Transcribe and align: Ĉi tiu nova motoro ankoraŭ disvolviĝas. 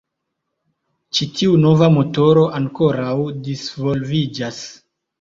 Ĉi 1.17 1.27
tiu 1.41 1.59
nova 1.67 1.91
motoro 1.99 2.49
ankoraŭ 2.63 3.15
disvolviĝas. 3.51 4.69